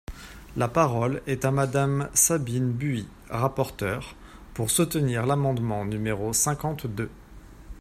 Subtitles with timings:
[0.57, 4.15] La parole est à Madame Sabine Buis, rapporteure,
[4.55, 7.11] pour soutenir l’amendement numéro cinquante-deux.